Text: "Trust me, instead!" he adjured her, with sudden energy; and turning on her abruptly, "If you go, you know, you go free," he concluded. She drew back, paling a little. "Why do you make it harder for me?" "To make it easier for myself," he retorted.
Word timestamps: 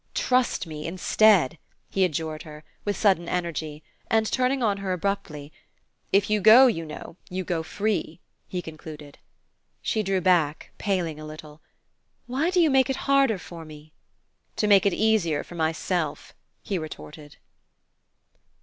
"Trust 0.15 0.65
me, 0.65 0.87
instead!" 0.87 1.59
he 1.87 2.03
adjured 2.03 2.41
her, 2.41 2.63
with 2.85 2.97
sudden 2.97 3.29
energy; 3.29 3.83
and 4.09 4.25
turning 4.31 4.63
on 4.63 4.77
her 4.77 4.93
abruptly, 4.93 5.53
"If 6.11 6.27
you 6.27 6.41
go, 6.41 6.65
you 6.65 6.87
know, 6.87 7.17
you 7.29 7.43
go 7.43 7.61
free," 7.61 8.19
he 8.47 8.63
concluded. 8.63 9.19
She 9.79 10.01
drew 10.01 10.19
back, 10.19 10.71
paling 10.79 11.19
a 11.19 11.25
little. 11.27 11.61
"Why 12.25 12.49
do 12.49 12.59
you 12.59 12.71
make 12.71 12.89
it 12.89 12.95
harder 13.05 13.37
for 13.37 13.63
me?" 13.63 13.93
"To 14.55 14.65
make 14.65 14.87
it 14.87 14.93
easier 14.93 15.43
for 15.43 15.53
myself," 15.53 16.33
he 16.63 16.79
retorted. 16.79 17.37